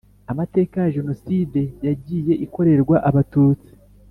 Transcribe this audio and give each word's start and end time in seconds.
amateka 0.31 0.75
ya 0.81 0.93
jenoside 0.97 1.61
yagiye 1.87 2.33
ikorerwa 2.45 2.95
abatutsi 3.09 3.71